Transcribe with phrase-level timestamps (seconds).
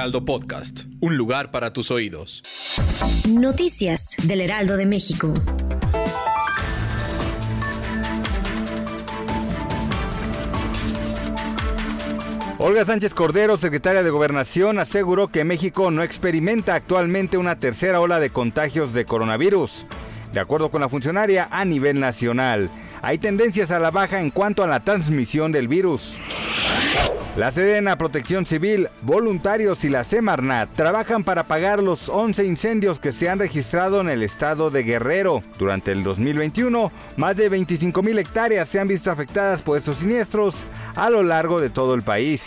[0.00, 2.42] Heraldo Podcast, un lugar para tus oídos.
[3.28, 5.34] Noticias del Heraldo de México.
[12.56, 18.20] Olga Sánchez Cordero, secretaria de Gobernación, aseguró que México no experimenta actualmente una tercera ola
[18.20, 19.84] de contagios de coronavirus.
[20.32, 22.70] De acuerdo con la funcionaria, a nivel nacional,
[23.02, 26.14] hay tendencias a la baja en cuanto a la transmisión del virus.
[27.36, 33.12] La Sedena, Protección Civil, voluntarios y la Semarnat trabajan para apagar los 11 incendios que
[33.12, 35.42] se han registrado en el estado de Guerrero.
[35.56, 40.64] Durante el 2021, más de 25 mil hectáreas se han visto afectadas por estos siniestros
[40.96, 42.42] a lo largo de todo el país.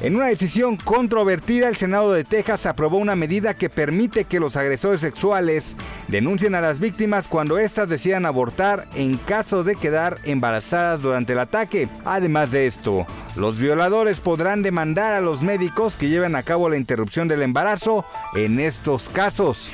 [0.00, 4.56] En una decisión controvertida, el Senado de Texas aprobó una medida que permite que los
[4.56, 11.02] agresores sexuales denuncien a las víctimas cuando éstas decidan abortar en caso de quedar embarazadas
[11.02, 11.88] durante el ataque.
[12.04, 16.76] Además de esto, los violadores podrán demandar a los médicos que lleven a cabo la
[16.76, 18.04] interrupción del embarazo
[18.36, 19.72] en estos casos.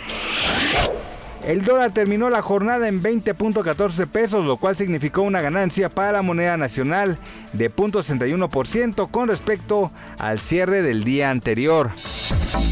[1.46, 6.22] El dólar terminó la jornada en 20.14 pesos, lo cual significó una ganancia para la
[6.22, 7.18] moneda nacional
[7.52, 11.92] de 0.61% con respecto al cierre del día anterior.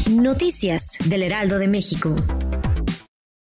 [0.09, 2.15] Noticias del Heraldo de México.